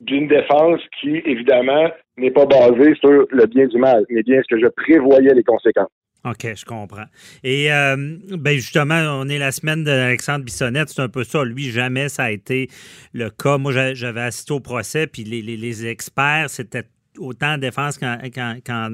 d'une 0.00 0.28
défense 0.28 0.80
qui, 1.00 1.16
évidemment, 1.24 1.90
n'est 2.16 2.30
pas 2.30 2.46
basée 2.46 2.94
sur 3.00 3.26
le 3.30 3.46
bien 3.46 3.66
du 3.66 3.78
mal, 3.78 4.04
mais 4.10 4.22
bien 4.22 4.40
ce 4.42 4.54
que 4.54 4.60
je 4.60 4.68
prévoyais 4.68 5.34
les 5.34 5.42
conséquences. 5.42 5.90
OK, 6.24 6.54
je 6.56 6.64
comprends. 6.64 7.04
Et 7.42 7.70
euh, 7.70 7.96
ben 8.30 8.54
justement, 8.54 9.00
on 9.20 9.28
est 9.28 9.38
la 9.38 9.52
semaine 9.52 9.84
d'Alexandre 9.84 10.44
Bissonnette, 10.44 10.88
c'est 10.88 11.02
un 11.02 11.08
peu 11.08 11.22
ça. 11.22 11.44
Lui, 11.44 11.64
jamais 11.64 12.08
ça 12.08 12.24
a 12.24 12.30
été 12.30 12.68
le 13.12 13.28
cas. 13.28 13.58
Moi, 13.58 13.72
j'avais 13.92 14.22
assisté 14.22 14.54
au 14.54 14.60
procès, 14.60 15.06
puis 15.06 15.24
les, 15.24 15.42
les 15.42 15.86
experts, 15.86 16.48
c'était 16.48 16.84
autant 17.18 17.56
de 17.56 17.60
défense 17.60 17.98
quand, 17.98 18.18
quand, 18.34 18.90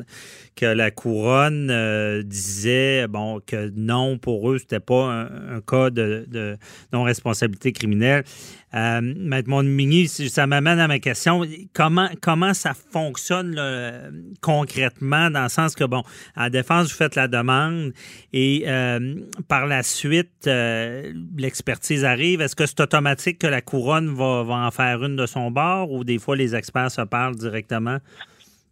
que 0.56 0.66
la 0.66 0.90
couronne 0.90 1.70
euh, 1.70 2.22
disait 2.22 3.06
bon 3.08 3.40
que 3.46 3.70
non 3.74 4.18
pour 4.18 4.50
eux 4.50 4.58
c'était 4.58 4.80
pas 4.80 5.28
un, 5.30 5.60
cas 5.60 5.90
de, 5.90 6.56
non-responsabilité 6.92 7.72
criminelle. 7.72 8.24
Euh, 8.74 9.00
Maître 9.00 9.50
ça 10.28 10.46
m'amène 10.46 10.78
à 10.78 10.86
ma 10.86 10.98
question. 10.98 11.42
Comment 11.72 12.08
comment 12.20 12.54
ça 12.54 12.72
fonctionne 12.74 13.60
concrètement 14.40 15.30
dans 15.30 15.44
le 15.44 15.48
sens 15.48 15.74
que 15.74 15.84
bon, 15.84 16.02
à 16.36 16.50
défense 16.50 16.88
vous 16.90 16.96
faites 16.96 17.16
la 17.16 17.28
demande 17.28 17.92
et 18.32 18.64
euh, 18.66 19.16
par 19.48 19.66
la 19.66 19.82
suite 19.82 20.46
euh, 20.46 21.12
l'expertise 21.36 22.04
arrive. 22.04 22.40
Est-ce 22.40 22.56
que 22.56 22.66
c'est 22.66 22.80
automatique 22.80 23.38
que 23.38 23.46
la 23.46 23.60
couronne 23.60 24.14
va 24.14 24.24
en 24.24 24.70
faire 24.70 25.02
une 25.04 25.16
de 25.16 25.26
son 25.26 25.50
bord 25.50 25.90
ou 25.90 26.04
des 26.04 26.18
fois 26.18 26.36
les 26.36 26.54
experts 26.54 26.90
se 26.90 27.02
parlent 27.02 27.36
directement? 27.36 27.98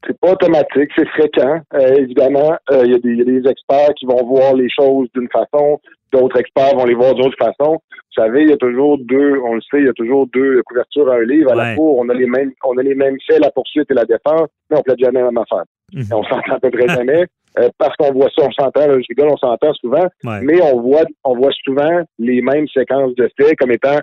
C'est 0.07 0.19
pas 0.21 0.33
automatique, 0.33 0.91
c'est 0.97 1.09
fréquent. 1.09 1.61
Euh, 1.75 1.95
évidemment, 1.97 2.57
euh, 2.71 2.83
il 2.85 2.93
y, 2.93 2.95
a 2.95 3.25
des 3.25 3.49
experts 3.49 3.95
qui 3.97 4.07
vont 4.07 4.25
voir 4.25 4.55
les 4.55 4.69
choses 4.71 5.09
d'une 5.15 5.29
façon, 5.29 5.81
d'autres 6.13 6.39
experts 6.39 6.77
vont 6.77 6.85
les 6.85 6.95
voir 6.95 7.15
d'une 7.15 7.27
autre 7.27 7.37
façon. 7.39 7.81
Vous 7.91 8.23
savez, 8.23 8.43
il 8.43 8.51
y 8.51 8.53
a 8.53 8.57
toujours 8.57 8.99
deux, 8.99 9.39
on 9.45 9.55
le 9.55 9.61
sait, 9.63 9.79
il 9.79 9.87
y 9.87 9.89
a 9.89 9.93
toujours 9.93 10.27
deux 10.29 10.63
couvertures 10.63 11.11
à 11.11 11.17
un 11.17 11.25
livre. 11.25 11.53
À 11.53 11.57
la 11.57 11.75
cour, 11.75 11.99
on 11.99 12.09
a 12.09 12.15
les 12.15 12.27
mêmes, 12.27 12.53
on 12.65 12.79
a 12.79 12.83
les 12.83 12.95
mêmes 12.95 13.17
faits, 13.27 13.41
la 13.41 13.51
poursuite 13.51 13.91
et 13.91 13.95
la 13.95 14.05
défense, 14.05 14.49
mais 14.71 14.79
on 14.79 14.83
plaide 14.83 14.99
jamais 15.01 15.21
la 15.21 15.27
même 15.27 15.39
affaire. 15.39 15.65
Mhm. 15.93 16.05
On 16.13 16.23
s'entend 16.25 16.55
à 16.55 16.61
peu 16.61 16.71
près 16.71 16.89
jamais. 16.89 17.27
Euh, 17.59 17.69
parce 17.79 17.97
qu'on 17.97 18.13
voit 18.13 18.29
ça, 18.37 18.47
on 18.47 18.53
s'entend, 18.53 18.83
je 18.83 19.07
rigole, 19.09 19.31
on 19.31 19.37
s'entend 19.37 19.73
souvent, 19.75 20.07
mais 20.43 20.63
on 20.63 20.81
voit, 20.81 21.05
on 21.25 21.35
voit 21.35 21.51
souvent 21.65 22.03
les 22.19 22.41
mêmes 22.41 22.69
séquences 22.69 23.15
de 23.17 23.29
faits 23.37 23.57
comme 23.59 23.73
étant 23.73 23.99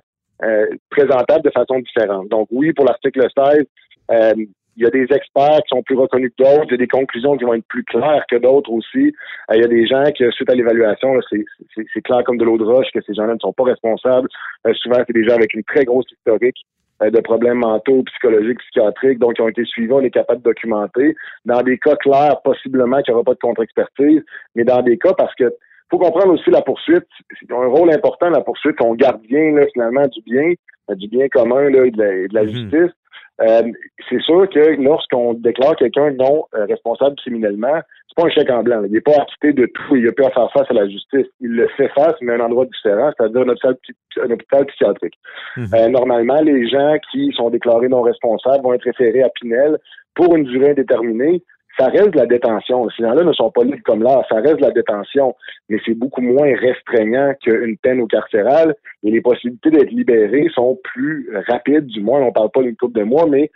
présentables 0.89 1.43
de 1.43 1.51
façon 1.51 1.79
différente. 1.79 2.27
Donc 2.27 2.47
oui, 2.51 2.73
pour 2.73 2.85
l'article 2.85 3.25
16, 3.37 3.63
il 4.75 4.83
y 4.83 4.85
a 4.85 4.89
des 4.89 5.03
experts 5.03 5.59
qui 5.63 5.69
sont 5.69 5.83
plus 5.83 5.95
reconnus 5.95 6.31
que 6.37 6.43
d'autres, 6.43 6.65
il 6.67 6.71
y 6.71 6.75
a 6.75 6.77
des 6.77 6.87
conclusions 6.87 7.37
qui 7.37 7.45
vont 7.45 7.53
être 7.53 7.67
plus 7.67 7.83
claires 7.83 8.25
que 8.29 8.35
d'autres 8.35 8.71
aussi. 8.71 9.13
Euh, 9.49 9.55
il 9.55 9.61
y 9.61 9.63
a 9.63 9.67
des 9.67 9.87
gens 9.87 10.03
qui, 10.11 10.23
suite 10.31 10.49
à 10.49 10.55
l'évaluation, 10.55 11.17
c'est 11.29 12.01
clair 12.01 12.23
comme 12.25 12.37
de 12.37 12.43
l'eau 12.43 12.57
de 12.57 12.63
roche 12.63 12.87
que 12.93 13.01
ces 13.01 13.13
gens-là 13.13 13.35
ne 13.35 13.39
sont 13.39 13.53
pas 13.53 13.63
responsables. 13.63 14.27
Euh, 14.67 14.73
souvent, 14.73 14.97
c'est 15.05 15.13
des 15.13 15.23
gens 15.23 15.35
avec 15.35 15.53
une 15.53 15.63
très 15.63 15.85
grosse 15.85 16.11
historique 16.11 16.57
euh, 17.01 17.09
de 17.09 17.19
problèmes 17.21 17.59
mentaux, 17.59 18.03
psychologiques, 18.03 18.59
psychiatriques, 18.59 19.19
donc 19.19 19.35
qui 19.35 19.41
ont 19.41 19.49
été 19.49 19.63
suivis, 19.65 19.93
on 19.93 20.01
est 20.01 20.11
capable 20.11 20.39
de 20.39 20.49
documenter. 20.49 21.15
Dans 21.45 21.61
des 21.61 21.77
cas 21.77 21.95
clairs, 21.95 22.41
possiblement 22.43 23.01
qu'il 23.01 23.13
n'y 23.13 23.15
aura 23.15 23.23
pas 23.23 23.33
de 23.33 23.39
contre-expertise, 23.39 24.21
mais 24.55 24.63
dans 24.63 24.81
des 24.81 24.97
cas 24.97 25.13
parce 25.13 25.33
que 25.35 25.53
faut 25.89 25.99
comprendre 25.99 26.33
aussi 26.33 26.49
la 26.49 26.61
poursuite. 26.61 27.05
C'est 27.39 27.51
un 27.51 27.67
rôle 27.67 27.93
important, 27.93 28.29
la 28.29 28.41
poursuite. 28.41 28.75
On 28.81 28.95
garde 28.95 29.21
bien, 29.21 29.51
là, 29.51 29.65
finalement, 29.71 30.07
du 30.07 30.21
bien, 30.25 30.53
du 30.89 31.07
bien 31.07 31.27
commun 31.29 31.69
là, 31.69 31.85
et 31.85 31.91
de 31.91 32.01
la, 32.01 32.27
de 32.27 32.33
la 32.33 32.43
mhm. 32.43 32.49
justice. 32.49 32.91
Euh, 33.41 33.63
c'est 34.09 34.21
sûr 34.21 34.49
que 34.49 34.81
lorsqu'on 34.81 35.33
déclare 35.33 35.75
quelqu'un 35.75 36.11
non 36.11 36.45
euh, 36.55 36.65
responsable 36.65 37.15
criminellement, 37.17 37.81
c'est 38.07 38.15
pas 38.15 38.27
un 38.27 38.31
chèque 38.31 38.49
en 38.49 38.63
blanc. 38.63 38.83
Il 38.85 38.93
n'est 38.93 39.01
pas 39.01 39.21
acquitté 39.21 39.53
de 39.53 39.65
tout. 39.65 39.95
Il 39.95 40.07
a 40.07 40.11
pu 40.11 40.23
faire 40.23 40.51
face 40.53 40.69
à 40.69 40.73
la 40.73 40.87
justice. 40.87 41.27
Il 41.41 41.51
le 41.51 41.67
fait 41.75 41.89
face, 41.89 42.15
mais 42.21 42.31
à 42.31 42.35
un 42.35 42.39
endroit 42.39 42.65
différent, 42.65 43.11
c'est-à-dire 43.17 43.41
un 43.41 43.49
hôpital, 43.49 43.75
un 44.23 44.31
hôpital 44.31 44.65
psychiatrique. 44.67 45.15
Mhm. 45.57 45.67
Euh, 45.73 45.89
normalement, 45.89 46.41
les 46.41 46.67
gens 46.69 46.95
qui 47.11 47.33
sont 47.35 47.49
déclarés 47.49 47.89
non 47.89 48.01
responsables 48.01 48.63
vont 48.63 48.73
être 48.73 48.85
référés 48.85 49.23
à 49.23 49.29
Pinel 49.29 49.77
pour 50.15 50.35
une 50.35 50.45
durée 50.45 50.71
indéterminée 50.71 51.43
ça 51.77 51.87
reste 51.87 52.11
de 52.11 52.17
la 52.17 52.25
détention. 52.25 52.87
Ces 52.95 53.03
gens-là 53.03 53.23
ne 53.23 53.33
sont 53.33 53.51
pas 53.51 53.63
libres 53.63 53.83
comme 53.83 54.03
là, 54.03 54.23
ça 54.29 54.37
reste 54.37 54.57
de 54.57 54.65
la 54.65 54.71
détention, 54.71 55.35
mais 55.69 55.79
c'est 55.85 55.93
beaucoup 55.93 56.21
moins 56.21 56.53
restreignant 56.55 57.33
qu'une 57.41 57.77
peine 57.77 58.01
au 58.01 58.07
carcéral 58.07 58.75
et 59.03 59.11
les 59.11 59.21
possibilités 59.21 59.69
d'être 59.71 59.91
libérés 59.91 60.47
sont 60.53 60.79
plus 60.83 61.29
rapides, 61.47 61.87
du 61.87 62.01
moins, 62.01 62.21
on 62.21 62.31
parle 62.31 62.51
pas 62.51 62.61
d'une 62.61 62.75
couple 62.75 62.99
de 62.99 63.03
mois, 63.03 63.25
mais 63.27 63.51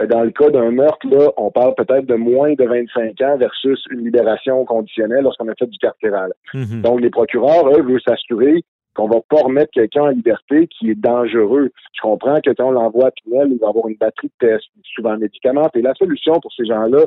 euh, 0.00 0.06
dans 0.06 0.22
le 0.22 0.30
cas 0.30 0.50
d'un 0.50 0.70
meurtre, 0.70 1.06
là, 1.08 1.30
on 1.36 1.50
parle 1.50 1.74
peut-être 1.76 2.06
de 2.06 2.14
moins 2.14 2.52
de 2.54 2.64
25 2.64 3.20
ans 3.22 3.36
versus 3.36 3.84
une 3.90 4.04
libération 4.04 4.64
conditionnelle 4.64 5.22
lorsqu'on 5.22 5.48
a 5.48 5.54
fait 5.54 5.66
du 5.66 5.78
carcéral. 5.78 6.32
Mm-hmm. 6.52 6.80
Donc, 6.82 7.00
les 7.00 7.10
procureurs, 7.10 7.68
eux, 7.68 7.82
veulent 7.82 8.02
s'assurer 8.02 8.64
qu'on 8.94 9.08
va 9.08 9.20
pas 9.28 9.42
remettre 9.42 9.72
quelqu'un 9.72 10.02
en 10.02 10.08
liberté 10.08 10.68
qui 10.68 10.90
est 10.90 10.94
dangereux. 10.94 11.70
Je 11.92 12.00
comprends 12.00 12.40
que 12.40 12.50
quand 12.50 12.68
on 12.68 12.70
l'envoie 12.70 13.08
à 13.08 13.10
Pinel, 13.10 13.48
il 13.50 13.58
va 13.58 13.68
avoir 13.68 13.88
une 13.88 13.96
batterie 13.96 14.30
de 14.40 14.46
tests, 14.46 14.68
souvent 14.94 15.16
médicaments. 15.16 15.68
Et 15.74 15.82
la 15.82 15.94
solution 15.94 16.38
pour 16.40 16.52
ces 16.52 16.64
gens-là, 16.64 17.06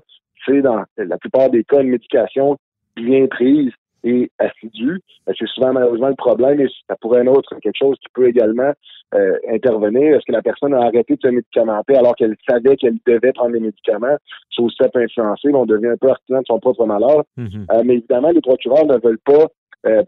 dans 0.54 0.84
la 0.98 1.18
plupart 1.18 1.50
des 1.50 1.64
cas 1.64 1.82
une 1.82 1.90
médication 1.90 2.58
bien 2.96 3.28
prise 3.28 3.72
et 4.04 4.32
assidue. 4.40 5.02
Euh, 5.28 5.34
c'est 5.38 5.48
souvent 5.48 5.74
malheureusement 5.74 6.10
le 6.10 6.16
problème 6.16 6.62
et 6.62 6.68
ça 6.88 6.96
pourrait 7.02 7.22
être 7.22 7.28
autre 7.30 7.56
quelque 7.62 7.78
chose 7.78 7.98
qui 8.00 8.08
peut 8.14 8.28
également 8.28 8.72
euh, 9.16 9.38
intervenir. 9.50 10.16
Est-ce 10.16 10.26
que 10.28 10.32
la 10.32 10.42
personne 10.42 10.74
a 10.74 10.82
arrêté 10.82 11.16
de 11.16 11.22
se 11.22 11.28
médicamenter 11.28 11.96
alors 11.96 12.16
qu'elle 12.16 12.36
savait 12.48 12.76
qu'elle 12.78 12.98
devait 13.06 13.34
prendre 13.34 13.54
les 13.54 13.60
médicaments? 13.60 14.18
C'est 14.56 14.62
aussi 14.62 14.78
ça 14.80 14.90
peut 14.90 15.02
influencer. 15.02 15.50
On 15.54 15.66
devient 15.66 15.88
un 15.88 15.98
peu 15.98 16.10
artisan 16.10 16.40
de 16.40 16.46
son 16.48 16.60
propre 16.60 16.86
malheur. 16.86 17.24
Mm-hmm. 17.38 17.66
Euh, 17.72 17.82
mais 17.86 17.96
évidemment, 17.96 18.30
les 18.30 18.42
procureurs 18.42 18.86
ne 18.86 18.98
veulent 18.98 19.20
pas 19.26 19.48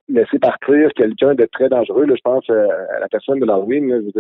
laisser 0.07 0.39
partir 0.39 0.89
quelqu'un 0.95 1.35
de 1.35 1.47
très 1.51 1.69
dangereux. 1.69 2.05
Là, 2.05 2.15
je 2.15 2.21
pense 2.21 2.49
à 2.49 2.99
la 2.99 3.07
personne 3.09 3.39
de 3.39 3.45
l'Halloween. 3.45 4.11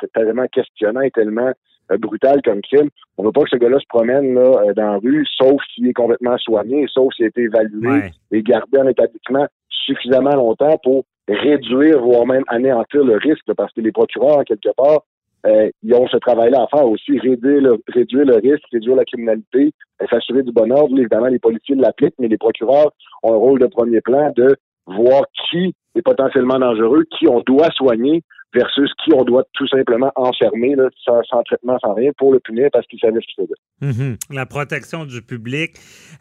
C'est 0.00 0.12
tellement 0.12 0.46
questionnant 0.48 1.02
et 1.02 1.10
tellement 1.10 1.52
euh, 1.92 1.98
brutal 1.98 2.40
comme 2.42 2.62
crime. 2.62 2.88
On 3.18 3.22
ne 3.22 3.28
veut 3.28 3.32
pas 3.32 3.42
que 3.42 3.50
ce 3.50 3.56
gars-là 3.56 3.78
se 3.78 3.86
promène 3.86 4.34
là, 4.34 4.40
euh, 4.40 4.72
dans 4.72 4.92
la 4.92 4.96
rue, 4.96 5.26
sauf 5.36 5.60
s'il 5.74 5.86
est 5.86 5.92
complètement 5.92 6.38
soigné, 6.38 6.86
sauf 6.88 7.12
s'il 7.12 7.26
a 7.26 7.28
été 7.28 7.42
évalué 7.42 8.10
et 8.32 8.42
gardé 8.42 8.78
en 8.78 8.88
établissement 8.88 9.46
suffisamment 9.68 10.34
longtemps 10.34 10.78
pour 10.82 11.04
réduire, 11.28 12.00
voire 12.00 12.26
même 12.26 12.44
anéantir 12.48 13.04
le 13.04 13.16
risque, 13.16 13.52
parce 13.54 13.70
que 13.74 13.82
les 13.82 13.92
procureurs, 13.92 14.44
quelque 14.46 14.70
part, 14.74 15.02
euh, 15.46 15.68
ils 15.82 15.94
ont 15.94 16.08
ce 16.08 16.16
travail-là 16.16 16.62
à 16.62 16.74
faire 16.74 16.88
aussi, 16.88 17.18
réduire 17.18 17.60
le, 17.60 17.82
réduire 17.88 18.24
le 18.24 18.36
risque, 18.36 18.64
réduire 18.72 18.96
la 18.96 19.04
criminalité, 19.04 19.72
s'assurer 20.10 20.42
du 20.42 20.52
bon 20.52 20.72
ordre. 20.72 20.98
Évidemment, 20.98 21.26
les 21.26 21.38
policiers 21.38 21.74
l'appliquent, 21.74 22.14
mais 22.18 22.28
les 22.28 22.38
procureurs 22.38 22.92
ont 23.22 23.34
un 23.34 23.36
rôle 23.36 23.60
de 23.60 23.66
premier 23.66 24.00
plan 24.00 24.32
de 24.34 24.56
voir 24.86 25.24
qui 25.50 25.74
est 25.94 26.02
potentiellement 26.02 26.58
dangereux, 26.58 27.04
qui 27.18 27.28
on 27.28 27.40
doit 27.40 27.70
soigner 27.70 28.22
versus 28.54 28.90
qui 29.02 29.12
on 29.12 29.24
doit 29.24 29.44
tout 29.52 29.66
simplement 29.66 30.12
enfermer 30.14 30.76
là, 30.76 30.88
sans, 31.04 31.42
traitement, 31.42 31.76
sans 31.82 31.94
rien, 31.94 32.12
pour 32.16 32.32
le 32.32 32.40
punir 32.40 32.68
parce 32.72 32.86
qu'il 32.86 32.98
savait 33.00 33.18
ce 33.20 33.26
qu'il 33.34 33.44
faisait. 33.44 33.54
Mhm. 33.80 34.16
La 34.30 34.46
protection 34.46 35.04
du 35.04 35.20
public. 35.22 35.72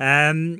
Euh, 0.01 0.55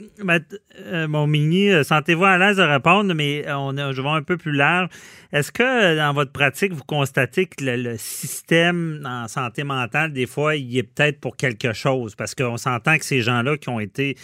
euh, 0.86 1.08
mon 1.08 1.28
mini, 1.28 1.70
euh, 1.70 1.84
sentez-vous 1.84 2.26
à 2.26 2.38
l'aise 2.38 2.58
de 2.58 2.64
répondre, 2.64 3.14
mais 3.14 3.44
on 3.52 3.74
je 3.74 4.02
vais 4.02 4.10
un 4.10 4.22
peu 4.22 4.38
plus 4.38 4.54
large. 4.54 4.90
Est-ce 5.32 5.52
que 5.52 5.98
dans 5.98 6.14
votre 6.14 6.32
pratique, 6.32 6.74
vous 6.74 6.84
constatez 6.88 7.48
que 7.48 7.64
le, 7.64 7.96
système 7.98 9.04
en 9.06 9.28
santé 9.28 9.64
mentale, 9.64 10.14
des 10.14 10.28
fois, 10.28 10.56
il 10.56 10.78
est 10.78 10.84
peut-être 10.84 11.20
pour 11.20 11.36
quelque 11.36 11.74
chose? 11.74 12.16
Parce 12.16 12.36
qu'on 12.36 12.58
s'entend 12.58 12.98
que 12.98 13.06
ces 13.06 13.22
gens-là 13.22 13.58
qui 13.58 13.70
ont 13.70 13.80
été 13.80 14.16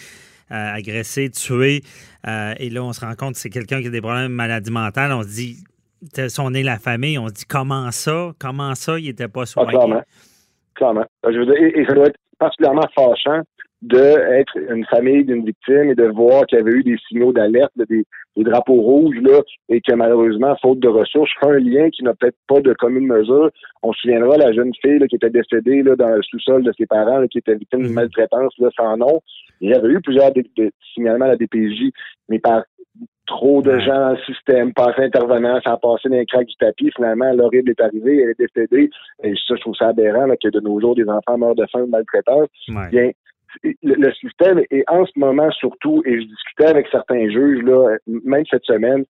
agressés, 0.50 1.30
tués, 1.30 1.82
et 2.26 2.70
là, 2.70 2.82
on 2.82 2.92
se 2.92 3.00
rend 3.00 3.14
compte 3.14 3.34
que 3.34 3.40
c'est 3.40 3.50
quelqu'un 3.50 3.80
qui 3.80 3.86
a 3.86 3.90
des 3.90 4.00
problèmes 4.00 4.28
de 4.28 4.34
maladie 4.34 4.70
mentale, 4.70 5.12
on 5.12 5.22
se 5.22 5.28
dit 5.28 5.64
si 6.28 6.40
on 6.40 6.52
est 6.54 6.62
la 6.62 6.78
famille, 6.78 7.18
on 7.18 7.28
se 7.28 7.34
dit 7.34 7.44
comment 7.44 7.90
ça? 7.90 8.32
Comment 8.38 8.74
ça, 8.74 8.98
il 8.98 9.06
n'était 9.06 9.28
pas 9.28 9.42
ah, 9.42 9.46
soigné? 9.46 9.70
clairement. 9.70 10.02
Clairement. 10.74 11.04
Je 11.24 11.38
veux 11.38 11.46
dire, 11.46 11.54
et, 11.56 11.84
ça 11.86 11.94
doit 11.94 12.06
être 12.06 12.18
particulièrement 12.38 12.86
fâchant 12.94 13.42
d'être 13.82 14.56
une 14.56 14.84
famille 14.86 15.24
d'une 15.24 15.44
victime 15.44 15.90
et 15.90 15.94
de 15.94 16.04
voir 16.04 16.44
qu'il 16.46 16.58
y 16.58 16.60
avait 16.60 16.72
eu 16.72 16.82
des 16.82 16.98
signaux 17.08 17.32
d'alerte, 17.32 17.72
des, 17.88 18.04
drapeaux 18.36 18.80
rouges, 18.80 19.16
là, 19.22 19.40
et 19.68 19.80
que 19.80 19.94
malheureusement, 19.94 20.56
faute 20.62 20.80
de 20.80 20.88
ressources, 20.88 21.30
un 21.42 21.58
lien 21.58 21.90
qui 21.90 22.02
n'a 22.02 22.14
peut-être 22.14 22.36
pas 22.48 22.60
de 22.60 22.72
commune 22.74 23.06
mesure. 23.06 23.50
On 23.82 23.92
se 23.92 24.00
souviendra 24.00 24.36
la 24.36 24.52
jeune 24.52 24.72
fille 24.82 24.98
qui 25.08 25.16
était 25.16 25.30
décédée 25.30 25.82
là, 25.82 25.96
dans 25.96 26.08
le 26.08 26.22
sous-sol 26.22 26.62
de 26.62 26.72
ses 26.76 26.86
parents, 26.86 27.26
qui 27.26 27.38
était 27.38 27.54
victime 27.54 27.80
d'une 27.80 27.90
mm-hmm. 27.90 27.94
maltraitance 27.94 28.52
là, 28.58 28.68
sans 28.76 28.96
nom. 28.96 29.20
Il 29.60 29.70
y 29.70 29.74
avait 29.74 29.88
eu 29.88 30.00
plusieurs 30.00 30.30
signalements 30.94 31.26
à 31.26 31.28
la 31.28 31.36
DPJ, 31.36 31.90
mais 32.28 32.38
par 32.38 32.62
trop 33.26 33.62
de 33.62 33.78
gens 33.78 33.98
dans 33.98 34.10
le 34.10 34.18
système, 34.26 34.72
passer 34.72 35.04
intervenant, 35.04 35.60
sans 35.64 35.76
passer 35.76 36.08
les 36.08 36.26
craques 36.26 36.46
du 36.46 36.56
tapis. 36.56 36.90
Finalement, 36.96 37.32
l'horrible 37.32 37.70
est 37.70 37.80
arrivé, 37.80 38.22
elle 38.22 38.30
est 38.30 38.38
décédée. 38.38 38.90
Et 39.22 39.34
ça, 39.46 39.54
je 39.54 39.60
trouve 39.60 39.76
ça 39.76 39.88
aberrant 39.88 40.26
que 40.42 40.48
de 40.48 40.60
nos 40.60 40.80
jours, 40.80 40.96
des 40.96 41.08
enfants 41.08 41.38
meurent 41.38 41.54
de 41.54 41.66
faim 41.70 41.82
ou 41.82 41.86
maltraitance. 41.86 42.48
Bien, 42.90 43.10
le, 43.62 44.12
système 44.12 44.60
est 44.70 44.84
en 44.88 45.04
ce 45.06 45.12
moment 45.16 45.50
surtout, 45.52 46.02
et 46.06 46.20
je 46.20 46.26
discutais 46.26 46.66
avec 46.66 46.86
certains 46.90 47.28
juges, 47.28 47.62
là, 47.62 47.96
même 48.06 48.44
cette 48.50 48.64
semaine, 48.64 49.04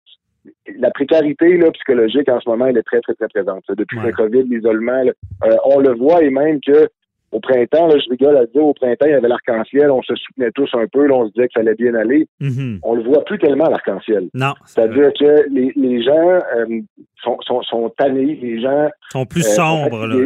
la 0.78 0.90
précarité 0.90 1.56
là, 1.58 1.70
psychologique 1.72 2.28
en 2.28 2.40
ce 2.40 2.48
moment, 2.48 2.66
elle 2.66 2.78
est 2.78 2.82
très, 2.82 3.00
très, 3.00 3.14
très 3.14 3.28
présente. 3.28 3.64
Depuis 3.68 3.98
le 4.00 4.12
COVID, 4.12 4.44
l'isolement, 4.44 5.04
euh, 5.44 5.56
on 5.64 5.80
le 5.80 5.94
voit 5.94 6.22
et 6.22 6.30
même 6.30 6.60
que 6.60 6.88
au 7.32 7.40
printemps, 7.40 7.86
là, 7.86 7.94
je 7.98 8.10
rigole 8.10 8.36
à 8.36 8.46
dire, 8.46 8.64
au 8.64 8.74
printemps, 8.74 9.06
il 9.06 9.12
y 9.12 9.14
avait 9.14 9.28
l'arc-en-ciel, 9.28 9.90
on 9.90 10.02
se 10.02 10.14
soutenait 10.16 10.50
tous 10.52 10.68
un 10.74 10.86
peu, 10.92 11.06
là, 11.06 11.14
on 11.14 11.28
se 11.28 11.32
disait 11.32 11.46
que 11.46 11.52
ça 11.54 11.60
allait 11.60 11.74
bien 11.74 11.94
aller. 11.94 12.26
Mm-hmm. 12.40 12.80
On 12.82 12.94
le 12.94 13.02
voit 13.04 13.24
plus 13.24 13.38
tellement, 13.38 13.68
l'arc-en-ciel. 13.68 14.28
Non. 14.34 14.54
C'est-à-dire 14.64 15.12
que 15.18 15.48
les, 15.48 15.72
les 15.76 16.02
gens 16.02 16.28
euh, 16.28 16.80
sont, 17.22 17.38
sont, 17.42 17.62
sont, 17.62 17.88
tannés, 17.96 18.38
les 18.42 18.60
gens... 18.60 18.88
Sont 19.10 19.26
plus 19.26 19.46
euh, 19.46 19.54
sombres, 19.54 20.06
là. 20.06 20.16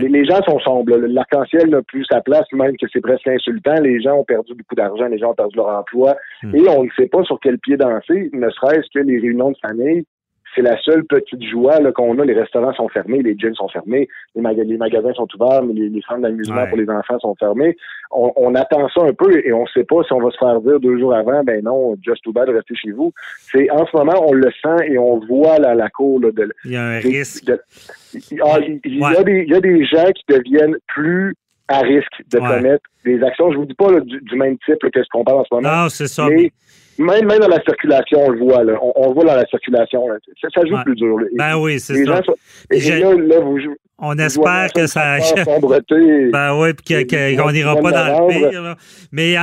Les, 0.00 0.08
les, 0.08 0.24
gens 0.24 0.40
sont 0.48 0.60
sombres. 0.60 0.96
L'arc-en-ciel 0.96 1.68
n'a 1.68 1.82
plus 1.82 2.04
sa 2.10 2.20
place, 2.20 2.46
même 2.52 2.76
que 2.76 2.86
c'est 2.92 3.00
presque 3.00 3.26
insultant. 3.26 3.74
Les 3.80 4.00
gens 4.00 4.14
ont 4.14 4.24
perdu 4.24 4.54
beaucoup 4.54 4.76
d'argent, 4.76 5.06
les 5.06 5.18
gens 5.18 5.30
ont 5.30 5.34
perdu 5.34 5.56
leur 5.56 5.68
emploi. 5.68 6.16
Mm. 6.42 6.54
Et 6.54 6.68
on 6.68 6.84
ne 6.84 6.88
sait 6.96 7.08
pas 7.08 7.22
sur 7.24 7.38
quel 7.40 7.58
pied 7.58 7.76
danser, 7.76 8.30
ne 8.32 8.48
serait-ce 8.50 8.86
que 8.94 9.04
les 9.04 9.18
réunions 9.18 9.50
de 9.50 9.56
famille 9.60 10.04
c'est 10.54 10.62
la 10.62 10.80
seule 10.82 11.04
petite 11.04 11.42
joie 11.44 11.78
qu'on 11.92 12.18
a. 12.18 12.24
Les 12.24 12.34
restaurants 12.34 12.72
sont 12.74 12.88
fermés, 12.88 13.22
les 13.22 13.36
gyms 13.36 13.54
sont 13.54 13.68
fermés, 13.68 14.08
les, 14.34 14.42
magasins 14.76 15.12
sont 15.14 15.28
ouverts, 15.34 15.62
mais 15.62 15.74
les, 15.74 16.00
centres 16.02 16.20
d'amusement 16.20 16.66
pour 16.66 16.78
les 16.78 16.88
enfants 16.88 17.18
sont 17.20 17.34
fermés. 17.36 17.76
On, 18.10 18.54
attend 18.54 18.88
ça 18.90 19.02
un 19.02 19.14
peu 19.14 19.40
et 19.44 19.52
on 19.52 19.62
ne 19.62 19.68
sait 19.68 19.84
pas 19.84 20.02
si 20.04 20.12
on 20.12 20.20
va 20.20 20.30
se 20.30 20.36
faire 20.36 20.60
dire 20.60 20.78
deux 20.80 20.98
jours 20.98 21.14
avant, 21.14 21.42
ben 21.42 21.64
non, 21.64 21.96
just 22.02 22.22
too 22.22 22.32
bad, 22.32 22.48
restez 22.50 22.74
chez 22.74 22.90
vous. 22.90 23.12
C'est 23.38 23.70
en 23.70 23.86
ce 23.86 23.96
moment, 23.96 24.26
on 24.26 24.32
le 24.32 24.50
sent 24.62 24.88
et 24.88 24.98
on 24.98 25.18
voit 25.20 25.58
la, 25.58 25.74
la 25.74 25.88
cour 25.88 26.20
de. 26.20 26.50
Il 26.64 26.72
y 26.72 26.76
a 26.76 26.84
un 26.84 26.98
risque. 26.98 27.50
Ah, 27.50 28.58
il, 28.60 28.98
y 28.98 29.04
a 29.04 29.22
des, 29.22 29.44
il 29.46 29.48
y 29.48 29.54
a 29.54 29.60
des 29.60 29.84
gens 29.86 30.10
qui 30.14 30.24
deviennent 30.28 30.76
plus 30.88 31.34
à 31.68 31.80
risque 31.80 32.22
de 32.30 32.38
commettre 32.38 32.84
des 33.04 33.22
actions. 33.22 33.50
Je 33.52 33.56
vous 33.56 33.64
dis 33.64 33.74
pas 33.74 33.88
du, 34.00 34.36
même 34.36 34.58
type 34.58 34.78
que 34.78 35.02
ce 35.02 35.08
qu'on 35.10 35.24
parle 35.24 35.40
en 35.40 35.44
ce 35.44 35.54
moment. 35.54 35.82
Non, 35.84 35.88
c'est 35.88 36.08
ça. 36.08 36.28
Mais, 36.28 36.52
même, 36.98 37.26
même 37.26 37.38
dans 37.38 37.48
la 37.48 37.62
circulation, 37.62 38.20
on 38.26 38.30
le 38.30 38.38
voit. 38.38 38.64
Là. 38.64 38.74
On, 38.82 38.92
on 38.96 39.08
le 39.08 39.14
voit 39.14 39.24
dans 39.24 39.36
la 39.36 39.46
circulation. 39.46 40.06
Ça, 40.40 40.48
ça, 40.54 40.60
joue 40.66 40.76
plus 40.84 40.94
dur. 40.94 41.16
Ben 41.36 41.56
oui, 41.58 41.80
c'est 41.80 42.04
ça. 42.04 42.20
et, 42.70 42.80
là, 43.00 43.14
là, 43.14 43.40
vous, 43.40 43.58
on 44.04 44.18
espère 44.18 44.72
que 44.74 44.86
ça 44.88 45.18
Ben 46.32 46.58
oui, 46.58 46.72
puis 46.74 47.06
qu'on 47.06 47.52
n'ira 47.52 47.76
pas 47.76 47.92
dans 47.92 48.26
le 48.26 48.28
pire. 48.28 48.62
Là. 48.62 48.74
Mais, 49.12 49.36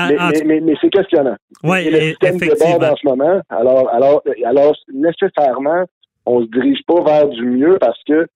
mais, 0.45 0.59
mais, 0.59 0.73
c'est 0.81 0.89
questionnant. 0.89 1.37
Oui, 1.63 1.89
le 1.89 1.99
système 2.09 2.37
déborde 2.37 2.83
en 2.83 2.95
ce 2.95 3.07
moment. 3.07 3.41
Alors, 3.49 3.89
alors, 3.89 4.21
alors, 4.45 4.75
nécessairement, 4.93 5.85
on 6.25 6.41
ne 6.41 6.45
se 6.45 6.51
dirige 6.51 6.79
pas 6.85 7.01
vers 7.03 7.27
du 7.29 7.45
mieux 7.45 7.77
parce 7.79 7.99
que 8.05 8.27